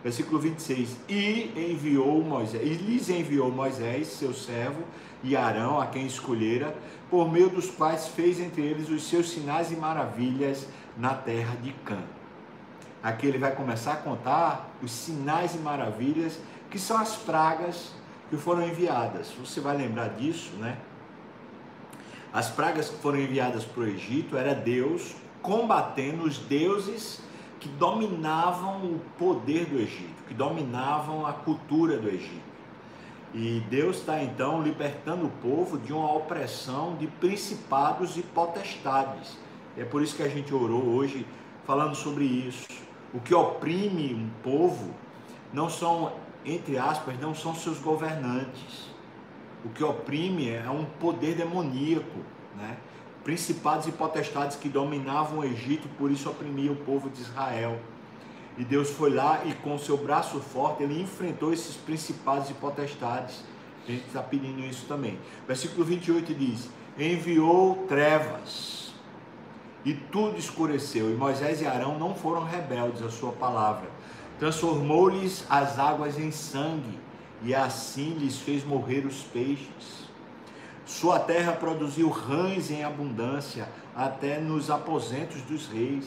Versículo 0.04 0.38
26. 0.38 0.96
E 1.08 1.50
enviou 1.56 2.22
Moisés, 2.22 2.62
e 2.62 2.74
lhes 2.74 3.08
enviou 3.08 3.50
Moisés, 3.50 4.08
seu 4.08 4.34
servo, 4.34 4.84
e 5.22 5.34
Arão, 5.34 5.80
a 5.80 5.86
quem 5.86 6.06
escolhera, 6.06 6.76
por 7.10 7.32
meio 7.32 7.48
dos 7.48 7.70
quais 7.70 8.06
fez 8.08 8.38
entre 8.38 8.62
eles 8.62 8.90
os 8.90 9.08
seus 9.08 9.30
sinais 9.30 9.72
e 9.72 9.76
maravilhas 9.76 10.68
na 10.96 11.14
terra 11.14 11.56
de 11.56 11.72
Cã. 11.72 11.98
Aqui 13.02 13.26
ele 13.26 13.38
vai 13.38 13.52
começar 13.52 13.94
a 13.94 13.96
contar 13.96 14.70
os 14.82 14.90
sinais 14.90 15.54
e 15.54 15.58
maravilhas 15.58 16.38
que 16.74 16.80
são 16.80 16.98
as 16.98 17.14
pragas 17.14 17.92
que 18.28 18.36
foram 18.36 18.66
enviadas. 18.66 19.32
Você 19.38 19.60
vai 19.60 19.76
lembrar 19.76 20.08
disso, 20.08 20.50
né? 20.56 20.76
As 22.32 22.50
pragas 22.50 22.88
que 22.88 22.96
foram 22.96 23.20
enviadas 23.20 23.64
para 23.64 23.82
o 23.82 23.86
Egito 23.86 24.36
era 24.36 24.56
Deus 24.56 25.14
combatendo 25.40 26.24
os 26.24 26.36
deuses 26.36 27.20
que 27.60 27.68
dominavam 27.68 28.86
o 28.86 29.00
poder 29.16 29.66
do 29.66 29.78
Egito, 29.78 30.24
que 30.26 30.34
dominavam 30.34 31.24
a 31.24 31.32
cultura 31.32 31.96
do 31.96 32.08
Egito. 32.08 32.42
E 33.32 33.62
Deus 33.70 33.98
está 33.98 34.20
então 34.20 34.60
libertando 34.60 35.26
o 35.26 35.30
povo 35.30 35.78
de 35.78 35.92
uma 35.92 36.12
opressão 36.12 36.96
de 36.96 37.06
principados 37.06 38.16
e 38.16 38.22
potestades. 38.22 39.38
É 39.78 39.84
por 39.84 40.02
isso 40.02 40.16
que 40.16 40.24
a 40.24 40.28
gente 40.28 40.52
orou 40.52 40.82
hoje 40.86 41.24
falando 41.64 41.94
sobre 41.94 42.24
isso. 42.24 42.66
O 43.12 43.20
que 43.20 43.32
oprime 43.32 44.12
um 44.12 44.28
povo 44.42 44.92
não 45.52 45.70
são 45.70 46.23
entre 46.44 46.76
aspas, 46.76 47.18
não 47.18 47.34
são 47.34 47.54
seus 47.54 47.78
governantes. 47.78 48.90
O 49.64 49.70
que 49.70 49.82
oprime 49.82 50.50
é 50.50 50.68
um 50.68 50.84
poder 50.84 51.34
demoníaco, 51.34 52.18
né? 52.56 52.76
Principados 53.22 53.86
e 53.86 53.92
potestades 53.92 54.56
que 54.56 54.68
dominavam 54.68 55.38
o 55.38 55.44
Egito, 55.44 55.88
por 55.96 56.10
isso 56.10 56.28
oprimia 56.28 56.70
o 56.70 56.76
povo 56.76 57.08
de 57.08 57.22
Israel. 57.22 57.80
E 58.58 58.64
Deus 58.64 58.90
foi 58.90 59.10
lá 59.10 59.42
e 59.46 59.54
com 59.54 59.78
seu 59.78 59.96
braço 59.96 60.38
forte 60.38 60.82
ele 60.82 61.00
enfrentou 61.00 61.52
esses 61.52 61.74
principados 61.74 62.50
e 62.50 62.54
potestades. 62.54 63.42
A 63.88 63.90
gente 63.90 64.06
está 64.06 64.22
pedindo 64.22 64.60
isso 64.60 64.84
também. 64.86 65.18
Versículo 65.46 65.84
28 65.84 66.34
diz: 66.34 66.68
Enviou 66.98 67.86
trevas 67.88 68.94
e 69.84 69.94
tudo 69.94 70.38
escureceu. 70.38 71.10
E 71.10 71.14
Moisés 71.14 71.62
e 71.62 71.66
Arão 71.66 71.98
não 71.98 72.14
foram 72.14 72.44
rebeldes 72.44 73.02
à 73.02 73.08
sua 73.08 73.32
palavra 73.32 73.88
Transformou-lhes 74.38 75.44
as 75.48 75.78
águas 75.78 76.18
em 76.18 76.30
sangue, 76.30 76.98
e 77.42 77.54
assim 77.54 78.14
lhes 78.18 78.38
fez 78.38 78.64
morrer 78.64 79.06
os 79.06 79.22
peixes. 79.22 80.04
Sua 80.86 81.18
terra 81.18 81.52
produziu 81.52 82.08
rãs 82.08 82.70
em 82.70 82.84
abundância, 82.84 83.68
até 83.94 84.38
nos 84.38 84.70
aposentos 84.70 85.40
dos 85.42 85.66
reis. 85.66 86.04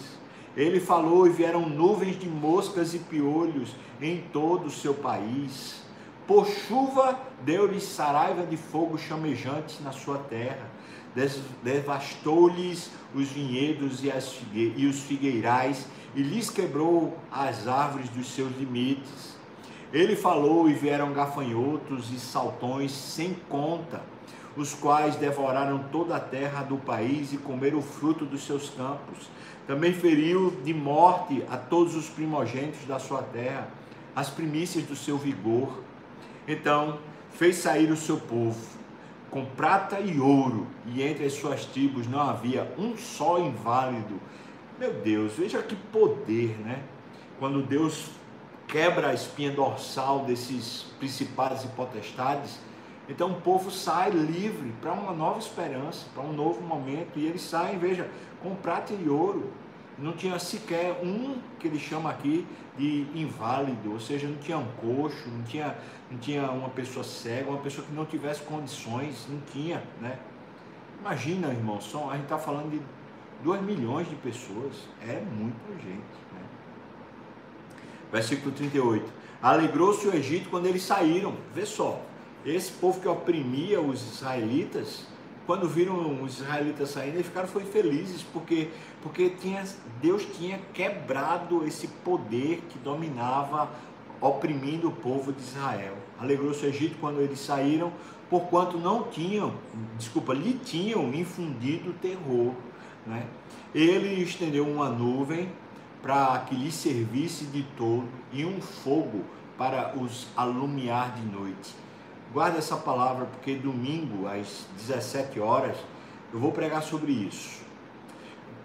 Ele 0.55 0.79
falou 0.79 1.27
e 1.27 1.29
vieram 1.29 1.69
nuvens 1.69 2.19
de 2.19 2.27
moscas 2.27 2.93
e 2.93 2.99
piolhos 2.99 3.75
em 4.01 4.23
todo 4.33 4.65
o 4.65 4.71
seu 4.71 4.93
país. 4.93 5.81
Por 6.25 6.47
chuva 6.47 7.17
deu-lhes 7.43 7.83
saraiva 7.83 8.45
de 8.45 8.57
fogo 8.57 8.97
chamejantes 8.97 9.79
na 9.81 9.91
sua 9.91 10.17
terra. 10.17 10.69
Devastou-lhes 11.63 12.91
os 13.15 13.27
vinhedos 13.29 14.03
e, 14.03 14.73
e 14.75 14.85
os 14.85 14.99
figueirais 15.01 15.85
e 16.17 16.23
lhes 16.23 16.49
quebrou 16.49 17.15
as 17.31 17.67
árvores 17.67 18.09
dos 18.09 18.33
seus 18.33 18.51
limites. 18.57 19.37
Ele 19.93 20.15
falou 20.15 20.67
e 20.67 20.73
vieram 20.73 21.13
gafanhotos 21.13 22.11
e 22.11 22.19
saltões 22.19 22.91
sem 22.91 23.35
conta, 23.47 24.01
os 24.55 24.73
quais 24.73 25.15
devoraram 25.15 25.85
toda 25.91 26.15
a 26.15 26.19
terra 26.19 26.63
do 26.63 26.77
país 26.77 27.33
e 27.33 27.37
comeram 27.37 27.77
o 27.77 27.83
fruto 27.83 28.25
dos 28.25 28.43
seus 28.43 28.71
campos. 28.71 29.29
Também 29.67 29.93
feriu 29.93 30.59
de 30.63 30.73
morte 30.73 31.45
a 31.51 31.55
todos 31.55 31.95
os 31.95 32.09
primogênitos 32.09 32.83
da 32.87 32.97
sua 32.97 33.21
terra, 33.21 33.67
as 34.15 34.27
primícias 34.27 34.85
do 34.85 34.95
seu 34.95 35.19
vigor. 35.19 35.83
Então 36.47 36.97
fez 37.29 37.57
sair 37.57 37.91
o 37.91 37.95
seu 37.95 38.17
povo 38.17 38.77
com 39.29 39.45
prata 39.45 39.99
e 39.99 40.19
ouro, 40.19 40.65
e 40.85 41.03
entre 41.03 41.25
as 41.25 41.33
suas 41.33 41.65
tribos 41.65 42.07
não 42.07 42.21
havia 42.21 42.73
um 42.77 42.97
só 42.97 43.39
inválido 43.39 44.19
meu 44.79 44.93
Deus, 44.93 45.33
veja 45.33 45.61
que 45.61 45.75
poder, 45.75 46.57
né? 46.59 46.83
Quando 47.39 47.61
Deus 47.63 48.09
quebra 48.67 49.09
a 49.09 49.13
espinha 49.13 49.51
dorsal 49.51 50.25
desses 50.25 50.85
principais 50.99 51.63
e 51.63 51.67
potestades, 51.69 52.59
então 53.09 53.31
o 53.31 53.41
povo 53.41 53.71
sai 53.71 54.11
livre 54.11 54.73
para 54.81 54.91
uma 54.91 55.13
nova 55.13 55.39
esperança, 55.39 56.05
para 56.13 56.23
um 56.23 56.33
novo 56.33 56.61
momento, 56.61 57.17
e 57.17 57.25
eles 57.25 57.41
saem, 57.41 57.79
veja, 57.79 58.09
com 58.41 58.53
prata 58.55 58.93
e 58.93 59.09
ouro. 59.09 59.51
Não 59.97 60.13
tinha 60.13 60.37
sequer 60.37 61.01
um 61.03 61.37
que 61.57 61.67
ele 61.67 61.79
chama 61.79 62.11
aqui 62.11 62.45
de 62.77 63.07
inválido, 63.15 63.93
ou 63.93 63.99
seja, 63.99 64.27
não 64.27 64.37
tinha 64.37 64.57
um 64.57 64.67
coxo, 64.73 65.27
não 65.29 65.43
tinha, 65.43 65.75
não 66.11 66.19
tinha 66.19 66.51
uma 66.51 66.69
pessoa 66.69 67.03
cega, 67.03 67.49
uma 67.49 67.57
pessoa 67.57 67.87
que 67.87 67.93
não 67.93 68.05
tivesse 68.05 68.41
condições, 68.43 69.25
não 69.27 69.39
tinha, 69.51 69.81
né? 69.99 70.19
Imagina, 70.99 71.47
irmão, 71.47 71.81
só 71.81 72.11
a 72.11 72.13
gente 72.13 72.23
está 72.23 72.37
falando 72.37 72.69
de 72.69 72.81
2 73.43 73.61
milhões 73.61 74.09
de 74.09 74.15
pessoas 74.15 74.73
é 75.01 75.21
muita 75.21 75.71
gente. 75.73 76.17
Né? 76.33 76.41
Versículo 78.11 78.51
38. 78.51 79.05
Alegrou-se 79.41 80.07
o 80.07 80.15
Egito 80.15 80.49
quando 80.49 80.65
eles 80.65 80.81
saíram. 80.81 81.35
Vê 81.53 81.65
só, 81.65 82.01
esse 82.45 82.71
povo 82.71 82.99
que 82.99 83.07
oprimia 83.07 83.79
os 83.79 84.01
israelitas, 84.15 85.05
quando 85.45 85.67
viram 85.67 86.23
os 86.23 86.39
israelitas 86.39 86.89
saindo, 86.89 87.15
eles 87.15 87.27
ficaram 87.27 87.47
foi 87.47 87.63
felizes, 87.63 88.21
porque, 88.21 88.69
porque 89.01 89.29
tinha, 89.29 89.63
Deus 90.01 90.25
tinha 90.37 90.59
quebrado 90.73 91.65
esse 91.65 91.87
poder 91.87 92.61
que 92.69 92.79
dominava, 92.79 93.69
oprimindo 94.19 94.89
o 94.89 94.91
povo 94.91 95.31
de 95.31 95.41
Israel. 95.41 95.95
Alegrou-se 96.19 96.65
o 96.65 96.69
Egito 96.69 96.97
quando 96.99 97.21
eles 97.21 97.39
saíram, 97.39 97.93
porquanto 98.29 98.77
não 98.77 99.03
tinham, 99.03 99.53
desculpa, 99.97 100.33
lhe 100.33 100.53
tinham 100.53 101.13
infundido 101.13 101.93
terror 101.93 102.53
né? 103.07 103.25
Ele 103.73 104.21
estendeu 104.21 104.67
uma 104.67 104.89
nuvem 104.89 105.49
para 106.01 106.39
que 106.47 106.55
lhe 106.55 106.71
servisse 106.71 107.45
de 107.45 107.63
todo 107.75 108.07
e 108.31 108.45
um 108.45 108.61
fogo 108.61 109.23
para 109.57 109.97
os 109.97 110.27
alumiar 110.35 111.15
de 111.15 111.25
noite. 111.25 111.75
Guarda 112.31 112.57
essa 112.57 112.75
palavra 112.75 113.25
porque 113.25 113.55
domingo 113.55 114.27
às 114.27 114.67
17 114.77 115.39
horas 115.39 115.77
eu 116.33 116.39
vou 116.39 116.51
pregar 116.51 116.83
sobre 116.83 117.11
isso. 117.11 117.65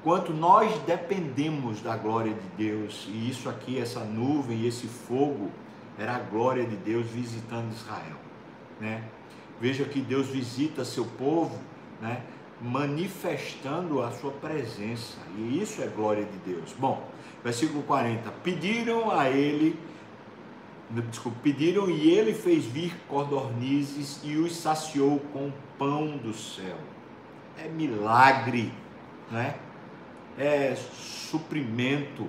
Quanto 0.03 0.33
nós 0.33 0.77
dependemos 0.81 1.81
da 1.81 1.97
glória 1.97 2.35
de 2.35 2.49
Deus, 2.57 3.07
e 3.09 3.31
isso 3.31 3.49
aqui, 3.49 3.79
essa 3.79 4.01
nuvem 4.01 4.67
esse 4.67 4.89
fogo, 4.89 5.49
era 5.97 6.17
a 6.17 6.19
glória 6.19 6.67
de 6.67 6.75
Deus 6.75 7.07
visitando 7.07 7.73
Israel. 7.73 8.17
Né? 8.81 9.05
Veja 9.61 9.85
que 9.85 10.01
Deus 10.01 10.27
visita 10.27 10.85
seu 10.85 11.05
povo, 11.05 11.57
né? 12.01 12.23
Manifestando 12.63 14.01
a 14.01 14.13
sua 14.13 14.31
presença. 14.31 15.19
E 15.37 15.61
isso 15.61 15.83
é 15.83 15.87
glória 15.89 16.25
de 16.25 16.39
Deus. 16.39 16.73
Bom, 16.79 17.07
versículo 17.43 17.83
40. 17.83 18.31
Pediram 18.43 19.11
a 19.11 19.29
ele, 19.29 19.79
desculpa, 20.91 21.39
pediram 21.43 21.91
e 21.91 22.11
ele 22.11 22.33
fez 22.33 22.65
vir 22.65 22.97
codornizes 23.09 24.21
e 24.23 24.37
os 24.37 24.55
saciou 24.57 25.19
com 25.33 25.51
pão 25.77 26.17
do 26.17 26.33
céu. 26.33 26.77
É 27.59 27.69
milagre, 27.69 28.73
né? 29.31 29.57
É 30.39 30.75
suprimento. 30.77 32.29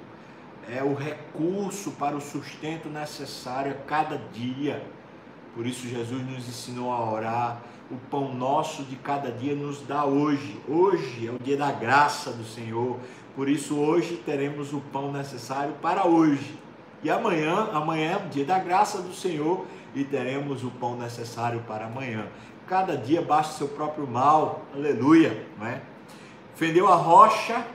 é 0.69 0.81
o 0.81 0.93
recurso 0.93 1.91
para 1.91 2.15
o 2.15 2.21
sustento 2.21 2.87
necessário 2.89 3.73
a 3.73 3.75
cada 3.75 4.17
dia. 4.17 4.85
Por 5.53 5.67
isso 5.67 5.87
Jesus 5.87 6.25
nos 6.25 6.47
ensinou 6.47 6.91
a 6.91 7.11
orar. 7.11 7.61
O 7.91 7.95
pão 8.09 8.33
nosso 8.33 8.83
de 8.83 8.95
cada 8.95 9.31
dia 9.31 9.55
nos 9.55 9.81
dá 9.81 10.03
hoje. 10.03 10.59
Hoje 10.67 11.27
é 11.27 11.31
o 11.31 11.37
dia 11.37 11.57
da 11.57 11.71
graça 11.71 12.31
do 12.31 12.43
Senhor. 12.43 12.97
Por 13.35 13.47
isso 13.47 13.77
hoje 13.77 14.21
teremos 14.25 14.73
o 14.73 14.79
pão 14.79 15.11
necessário 15.11 15.73
para 15.81 16.07
hoje. 16.07 16.57
E 17.03 17.09
amanhã, 17.09 17.69
amanhã 17.73 18.11
é 18.13 18.17
o 18.25 18.29
dia 18.29 18.45
da 18.45 18.57
graça 18.57 19.01
do 19.01 19.13
Senhor 19.13 19.65
e 19.93 20.03
teremos 20.03 20.63
o 20.63 20.71
pão 20.71 20.95
necessário 20.95 21.61
para 21.67 21.85
amanhã. 21.85 22.27
Cada 22.65 22.95
dia 22.95 23.21
basta 23.21 23.57
seu 23.57 23.67
próprio 23.67 24.07
mal. 24.07 24.61
Aleluia, 24.73 25.45
não 25.59 25.67
é? 25.67 25.81
Fendeu 26.55 26.87
a 26.87 26.95
rocha 26.95 27.65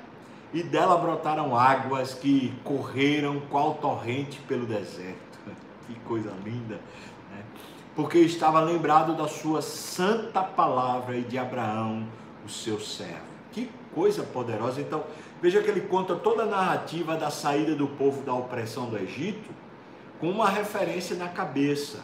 e 0.52 0.62
dela 0.62 0.96
brotaram 0.96 1.56
águas 1.56 2.14
que 2.14 2.54
correram 2.64 3.40
qual 3.50 3.74
torrente 3.74 4.40
pelo 4.40 4.66
deserto. 4.66 5.38
Que 5.88 5.94
coisa 6.00 6.30
linda? 6.44 6.78
Porque 7.98 8.18
estava 8.20 8.60
lembrado 8.60 9.16
da 9.16 9.26
sua 9.26 9.60
santa 9.60 10.40
palavra 10.40 11.16
e 11.16 11.22
de 11.22 11.36
Abraão, 11.36 12.06
o 12.46 12.48
seu 12.48 12.78
servo. 12.78 13.26
Que 13.50 13.68
coisa 13.92 14.22
poderosa. 14.22 14.80
Então, 14.80 15.02
veja 15.42 15.60
que 15.60 15.68
ele 15.68 15.80
conta 15.80 16.14
toda 16.14 16.44
a 16.44 16.46
narrativa 16.46 17.16
da 17.16 17.28
saída 17.28 17.74
do 17.74 17.88
povo 17.88 18.22
da 18.22 18.32
opressão 18.32 18.88
do 18.88 18.96
Egito 18.96 19.50
com 20.20 20.30
uma 20.30 20.48
referência 20.48 21.16
na 21.16 21.26
cabeça. 21.26 21.98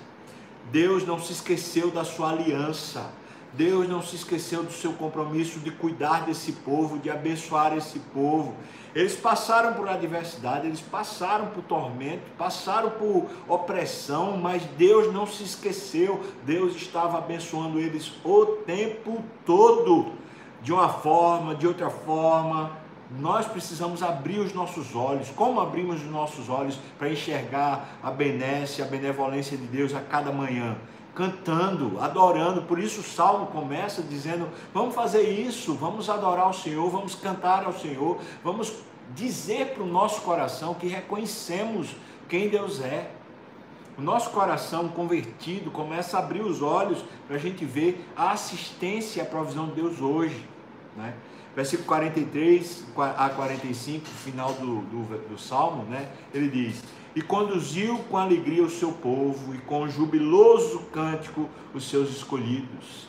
Deus 0.72 1.06
não 1.06 1.20
se 1.20 1.30
esqueceu 1.30 1.92
da 1.92 2.02
sua 2.02 2.30
aliança 2.30 3.12
Deus 3.56 3.88
não 3.88 4.02
se 4.02 4.16
esqueceu 4.16 4.62
do 4.64 4.72
seu 4.72 4.92
compromisso 4.92 5.60
de 5.60 5.70
cuidar 5.70 6.24
desse 6.24 6.52
povo, 6.52 6.98
de 6.98 7.08
abençoar 7.08 7.76
esse 7.76 7.98
povo. 7.98 8.54
Eles 8.94 9.14
passaram 9.14 9.74
por 9.74 9.88
adversidade, 9.88 10.66
eles 10.66 10.80
passaram 10.80 11.46
por 11.46 11.62
tormento, 11.62 12.22
passaram 12.36 12.90
por 12.90 13.26
opressão, 13.48 14.36
mas 14.36 14.62
Deus 14.76 15.12
não 15.12 15.26
se 15.26 15.42
esqueceu. 15.44 16.20
Deus 16.44 16.76
estava 16.76 17.18
abençoando 17.18 17.78
eles 17.78 18.12
o 18.24 18.46
tempo 18.64 19.22
todo, 19.44 20.12
de 20.62 20.72
uma 20.72 20.88
forma, 20.88 21.54
de 21.54 21.66
outra 21.66 21.90
forma. 21.90 22.72
Nós 23.18 23.46
precisamos 23.46 24.02
abrir 24.02 24.40
os 24.40 24.52
nossos 24.52 24.96
olhos. 24.96 25.28
Como 25.30 25.60
abrimos 25.60 26.02
os 26.02 26.10
nossos 26.10 26.48
olhos 26.48 26.78
para 26.98 27.08
enxergar 27.08 27.98
a 28.02 28.10
benécia, 28.10 28.84
a 28.84 28.88
benevolência 28.88 29.56
de 29.56 29.66
Deus 29.66 29.94
a 29.94 30.00
cada 30.00 30.32
manhã? 30.32 30.76
Cantando, 31.14 32.00
adorando. 32.00 32.62
Por 32.62 32.78
isso 32.78 33.00
o 33.00 33.04
salmo 33.04 33.46
começa 33.46 34.02
dizendo: 34.02 34.48
vamos 34.72 34.94
fazer 34.94 35.22
isso, 35.22 35.74
vamos 35.74 36.10
adorar 36.10 36.50
o 36.50 36.54
Senhor, 36.54 36.90
vamos 36.90 37.14
cantar 37.14 37.64
ao 37.64 37.72
Senhor, 37.72 38.18
vamos 38.42 38.72
dizer 39.14 39.74
para 39.74 39.82
o 39.82 39.86
nosso 39.86 40.22
coração 40.22 40.74
que 40.74 40.86
reconhecemos 40.86 41.94
quem 42.28 42.48
Deus 42.48 42.80
é. 42.80 43.10
O 43.96 44.02
nosso 44.02 44.30
coração 44.30 44.88
convertido 44.88 45.70
começa 45.70 46.16
a 46.16 46.20
abrir 46.20 46.42
os 46.42 46.60
olhos 46.60 47.04
para 47.28 47.36
a 47.36 47.38
gente 47.38 47.64
ver 47.64 48.04
a 48.16 48.32
assistência 48.32 49.20
e 49.20 49.22
a 49.22 49.24
provisão 49.24 49.68
de 49.68 49.74
Deus 49.74 50.00
hoje. 50.00 50.48
Né? 50.96 51.14
Versículo 51.54 51.86
43 51.86 52.86
a 53.16 53.30
45, 53.30 54.06
final 54.06 54.52
do, 54.54 54.80
do, 54.80 55.28
do 55.28 55.38
Salmo, 55.38 55.84
né? 55.84 56.08
ele 56.32 56.48
diz: 56.48 56.82
e 57.14 57.22
conduziu 57.22 57.98
com 58.10 58.16
alegria 58.16 58.62
o 58.62 58.70
seu 58.70 58.90
povo 58.90 59.54
e 59.54 59.58
com 59.58 59.88
jubiloso 59.88 60.80
cântico 60.92 61.48
os 61.72 61.88
seus 61.88 62.10
escolhidos. 62.10 63.08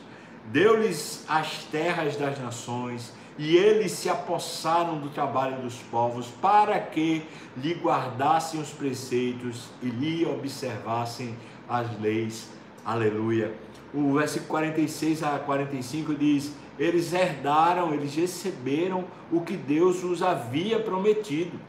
Deu-lhes 0.52 1.26
as 1.28 1.64
terras 1.64 2.16
das 2.16 2.40
nações 2.40 3.12
e 3.38 3.58
eles 3.58 3.92
se 3.92 4.08
apossaram 4.08 5.00
do 5.00 5.10
trabalho 5.10 5.62
dos 5.62 5.76
povos 5.92 6.28
para 6.42 6.80
que 6.80 7.24
lhe 7.58 7.74
guardassem 7.74 8.62
os 8.62 8.70
preceitos 8.70 9.70
e 9.82 9.88
lhe 9.88 10.26
observassem 10.26 11.36
as 11.68 12.00
leis. 12.00 12.50
Aleluia. 12.86 13.54
O 13.94 14.14
versículo 14.14 14.50
46 14.50 15.24
a 15.24 15.40
45 15.40 16.14
diz: 16.14 16.54
Eles 16.78 17.12
herdaram, 17.12 17.94
eles 17.94 18.16
receberam 18.16 19.06
o 19.32 19.42
que 19.42 19.58
Deus 19.58 20.04
os 20.04 20.22
havia 20.22 20.80
prometido 20.80 21.60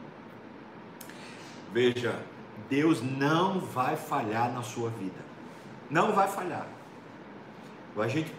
Veja, 1.77 2.15
Deus 2.71 3.03
não 3.03 3.59
vai 3.59 3.95
falhar 3.95 4.51
na 4.51 4.63
sua 4.63 4.89
vida. 4.89 5.19
Não 5.91 6.11
vai 6.11 6.27
falhar. 6.27 6.65
A 7.95 8.07
gente 8.07 8.33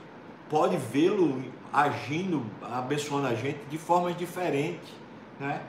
pode 0.51 0.77
vê-lo 0.77 1.45
agindo, 1.73 2.45
abençoando 2.61 3.29
a 3.29 3.37
gente 3.37 3.61
de 3.71 3.79
formas 3.79 4.17
diferentes, 4.17 4.93
né? 5.39 5.63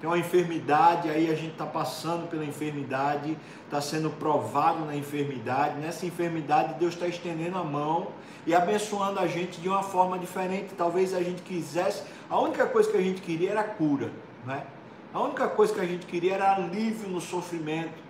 Tem 0.00 0.08
uma 0.08 0.18
enfermidade, 0.18 1.10
aí 1.10 1.30
a 1.30 1.34
gente 1.34 1.52
está 1.52 1.66
passando 1.66 2.30
pela 2.30 2.46
enfermidade, 2.46 3.36
está 3.66 3.82
sendo 3.82 4.08
provado 4.08 4.86
na 4.86 4.96
enfermidade. 4.96 5.78
Nessa 5.80 6.06
enfermidade, 6.06 6.78
Deus 6.78 6.94
está 6.94 7.06
estendendo 7.06 7.58
a 7.58 7.62
mão 7.62 8.08
e 8.46 8.54
abençoando 8.54 9.20
a 9.20 9.26
gente 9.26 9.60
de 9.60 9.68
uma 9.68 9.82
forma 9.82 10.18
diferente. 10.18 10.72
Talvez 10.78 11.12
a 11.12 11.22
gente 11.22 11.42
quisesse, 11.42 12.04
a 12.30 12.40
única 12.40 12.64
coisa 12.64 12.90
que 12.90 12.96
a 12.96 13.02
gente 13.02 13.20
queria 13.20 13.50
era 13.50 13.64
cura, 13.64 14.10
né? 14.46 14.64
A 15.12 15.20
única 15.20 15.46
coisa 15.48 15.74
que 15.74 15.80
a 15.80 15.86
gente 15.86 16.06
queria 16.06 16.34
era 16.34 16.54
alívio 16.54 17.08
no 17.08 17.20
sofrimento. 17.20 18.02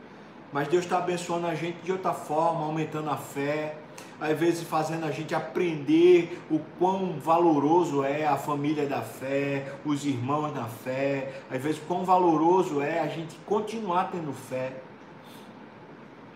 Mas 0.53 0.69
Deus 0.69 0.85
está 0.85 0.99
abençoando 0.99 1.47
a 1.47 1.55
gente 1.55 1.79
de 1.83 1.91
outra 1.91 2.13
forma, 2.13 2.67
aumentando 2.67 3.09
a 3.09 3.17
fé, 3.17 3.77
às 4.21 4.39
vezes 4.39 4.63
fazendo 4.63 5.05
a 5.05 5.11
gente 5.11 5.35
aprender 5.35 6.41
o 6.51 6.61
quão 6.79 7.19
valoroso 7.19 8.05
é 8.05 8.27
a 8.27 8.37
família 8.37 8.87
da 8.87 9.01
fé, 9.01 9.73
os 9.85 10.05
irmãos 10.05 10.53
da 10.53 10.67
fé, 10.67 11.43
às 11.51 11.61
vezes 11.61 11.81
quão 11.89 12.05
valoroso 12.05 12.83
é 12.83 13.01
a 13.01 13.09
gente 13.09 13.35
continuar 13.47 14.11
tendo 14.13 14.33
fé. 14.33 14.75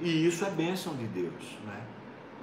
E 0.00 0.26
isso 0.26 0.44
é 0.44 0.50
bênção 0.50 0.94
de 0.94 1.04
Deus, 1.06 1.58
né? 1.64 1.85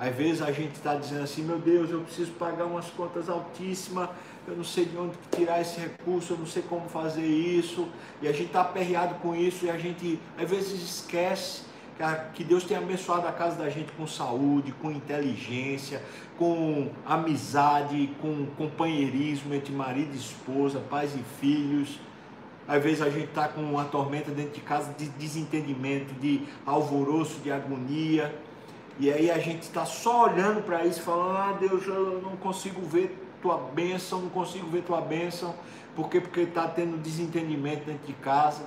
Às 0.04 0.14
vezes 0.14 0.42
a 0.42 0.52
gente 0.52 0.74
está 0.74 0.96
dizendo 0.96 1.24
assim, 1.24 1.44
meu 1.44 1.58
Deus, 1.58 1.90
eu 1.90 2.02
preciso 2.02 2.32
pagar 2.34 2.66
umas 2.66 2.88
contas 2.88 3.30
altíssimas, 3.30 4.10
eu 4.46 4.54
não 4.54 4.64
sei 4.64 4.84
de 4.84 4.98
onde 4.98 5.14
tirar 5.32 5.62
esse 5.62 5.80
recurso, 5.80 6.34
eu 6.34 6.38
não 6.38 6.46
sei 6.46 6.62
como 6.62 6.90
fazer 6.90 7.26
isso, 7.26 7.88
e 8.22 8.28
a 8.28 8.34
gente 8.34 8.48
está 8.48 8.60
aperreado 8.60 9.16
com 9.22 9.34
isso, 9.34 9.66
e 9.66 9.70
a 9.70 9.78
gente 9.78 10.20
às 10.38 10.50
vezes 10.50 10.74
esquece 10.74 11.62
que 12.34 12.44
Deus 12.44 12.66
tem 12.66 12.76
abençoado 12.76 13.26
a 13.26 13.32
casa 13.32 13.56
da 13.56 13.70
gente 13.70 13.94
com 13.94 14.06
saúde, 14.06 14.74
com 14.74 14.92
inteligência, 14.92 16.02
com 16.38 16.90
amizade, 17.06 18.10
com 18.20 18.46
companheirismo 18.58 19.54
entre 19.54 19.72
marido 19.72 20.14
e 20.14 20.18
esposa, 20.18 20.82
pais 20.82 21.16
e 21.16 21.24
filhos. 21.40 21.98
Às 22.68 22.84
vezes 22.84 23.02
a 23.02 23.10
gente 23.10 23.30
está 23.30 23.48
com 23.48 23.62
uma 23.62 23.86
tormenta 23.86 24.32
dentro 24.32 24.52
de 24.52 24.62
casa 24.62 24.94
de 24.98 25.08
desentendimento, 25.08 26.14
de 26.16 26.42
alvoroço, 26.66 27.40
de 27.40 27.50
agonia. 27.50 28.36
E 29.00 29.12
aí 29.12 29.32
a 29.32 29.40
gente 29.40 29.64
está 29.64 29.86
só 29.86 30.26
olhando 30.26 30.62
para 30.64 30.86
isso, 30.86 31.02
falando: 31.02 31.38
Ah, 31.38 31.58
Deus, 31.60 31.86
eu 31.88 32.22
não 32.22 32.36
consigo 32.38 32.82
ver 32.82 33.18
tua 33.42 33.58
bênção, 33.58 34.22
não 34.22 34.30
consigo 34.30 34.68
ver 34.68 34.84
tua 34.84 35.02
bênção, 35.02 35.54
porque 35.96 36.22
porque 36.22 36.42
está 36.42 36.68
tendo 36.68 36.98
desentendimento 36.98 37.86
dentro 37.86 38.06
de 38.06 38.14
casa. 38.14 38.64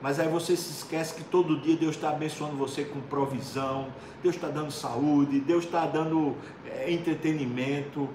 Mas 0.00 0.20
aí 0.20 0.28
você 0.28 0.56
se 0.56 0.70
esquece 0.70 1.14
que 1.14 1.24
todo 1.24 1.60
dia 1.60 1.76
Deus 1.76 1.96
está 1.96 2.10
abençoando 2.10 2.56
você 2.56 2.84
com 2.84 3.00
provisão, 3.00 3.88
Deus 4.22 4.34
está 4.34 4.48
dando 4.48 4.70
saúde, 4.70 5.40
Deus 5.40 5.64
está 5.64 5.86
dando 5.86 6.36
é, 6.66 6.92
entretenimento. 6.92 8.08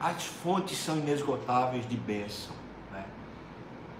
As 0.00 0.24
fontes 0.26 0.76
são 0.78 0.98
inesgotáveis 0.98 1.88
de 1.88 1.96
bênção. 1.96 2.54
Né? 2.90 3.04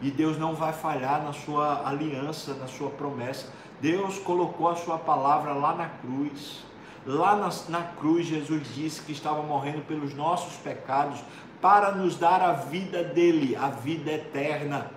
E 0.02 0.10
Deus 0.10 0.36
não 0.36 0.54
vai 0.54 0.72
falhar 0.72 1.22
na 1.22 1.32
sua 1.32 1.88
aliança, 1.88 2.54
na 2.54 2.66
sua 2.66 2.90
promessa. 2.90 3.46
Deus 3.82 4.16
colocou 4.20 4.68
a 4.68 4.76
sua 4.76 4.96
palavra 4.96 5.52
lá 5.52 5.74
na 5.74 5.88
cruz. 5.88 6.62
Lá 7.04 7.34
na, 7.34 7.50
na 7.68 7.84
cruz, 7.84 8.28
Jesus 8.28 8.62
disse 8.72 9.02
que 9.02 9.10
estava 9.10 9.42
morrendo 9.42 9.82
pelos 9.82 10.14
nossos 10.14 10.54
pecados 10.58 11.18
para 11.60 11.90
nos 11.90 12.16
dar 12.16 12.40
a 12.40 12.52
vida 12.52 13.02
dele, 13.02 13.56
a 13.56 13.68
vida 13.68 14.12
eterna. 14.12 14.88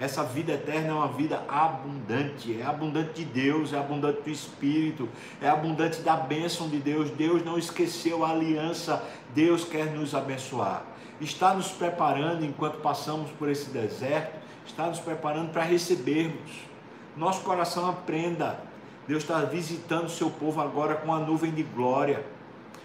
Essa 0.00 0.22
vida 0.24 0.52
eterna 0.52 0.88
é 0.88 0.92
uma 0.92 1.08
vida 1.08 1.44
abundante, 1.48 2.58
é 2.58 2.64
abundante 2.64 3.12
de 3.12 3.24
Deus, 3.26 3.74
é 3.74 3.78
abundante 3.78 4.22
do 4.22 4.30
Espírito, 4.30 5.06
é 5.42 5.48
abundante 5.48 6.00
da 6.00 6.16
bênção 6.16 6.66
de 6.66 6.78
Deus. 6.78 7.10
Deus 7.10 7.44
não 7.44 7.58
esqueceu 7.58 8.24
a 8.24 8.30
aliança, 8.30 9.04
Deus 9.34 9.64
quer 9.64 9.86
nos 9.86 10.14
abençoar. 10.14 10.82
Está 11.20 11.52
nos 11.52 11.68
preparando 11.72 12.42
enquanto 12.42 12.80
passamos 12.80 13.30
por 13.32 13.50
esse 13.50 13.68
deserto, 13.68 14.38
está 14.64 14.86
nos 14.86 15.00
preparando 15.00 15.52
para 15.52 15.64
recebermos. 15.64 16.67
Nosso 17.18 17.42
coração 17.42 17.90
aprenda 17.90 18.60
Deus 19.08 19.22
está 19.22 19.40
visitando 19.40 20.04
o 20.04 20.10
seu 20.10 20.30
povo 20.30 20.60
agora 20.60 20.94
com 20.94 21.12
a 21.14 21.18
nuvem 21.18 21.50
de 21.50 21.62
glória. 21.62 22.24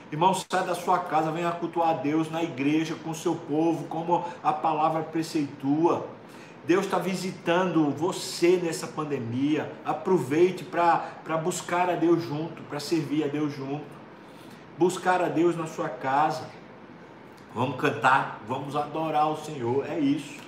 Irmão, 0.09 0.33
sai 0.33 0.65
da 0.65 0.73
sua 0.73 0.97
casa, 0.99 1.31
venha 1.31 1.51
cultuar 1.51 1.89
a 1.89 1.93
Deus 1.93 2.31
na 2.31 2.41
igreja 2.41 2.95
com 3.03 3.09
o 3.09 3.15
seu 3.15 3.35
povo, 3.35 3.83
como 3.87 4.23
a 4.41 4.53
palavra 4.53 5.03
preceitua. 5.03 6.07
Deus 6.65 6.85
está 6.85 6.97
visitando 6.97 7.91
você 7.91 8.55
nessa 8.55 8.87
pandemia. 8.87 9.69
Aproveite 9.83 10.63
para 10.63 11.37
buscar 11.43 11.89
a 11.89 11.95
Deus 11.95 12.23
junto, 12.23 12.63
para 12.63 12.79
servir 12.79 13.25
a 13.25 13.27
Deus 13.27 13.53
junto. 13.53 13.83
Buscar 14.77 15.21
a 15.21 15.27
Deus 15.27 15.57
na 15.57 15.67
sua 15.67 15.89
casa. 15.89 16.49
Vamos 17.53 17.75
cantar, 17.75 18.39
vamos 18.47 18.77
adorar 18.77 19.29
o 19.29 19.35
Senhor. 19.35 19.85
É 19.85 19.99
isso. 19.99 20.43